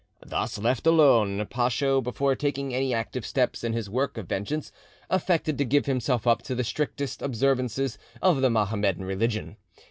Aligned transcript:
Thus 0.25 0.57
left 0.57 0.87
alone, 0.87 1.45
Pacho, 1.45 2.01
before 2.01 2.33
taking 2.33 2.73
any 2.73 2.91
active 2.91 3.23
steps 3.23 3.63
in 3.63 3.73
his 3.73 3.87
work 3.87 4.17
of 4.17 4.27
vengeance, 4.27 4.71
affected 5.11 5.59
to 5.59 5.63
give 5.63 5.85
himself 5.85 6.25
up 6.25 6.41
to 6.41 6.55
the 6.55 6.63
strictest 6.63 7.21
observances 7.21 7.99
of 8.19 8.41
the 8.41 8.49
Mohammedan 8.49 9.05
religion. 9.05 9.57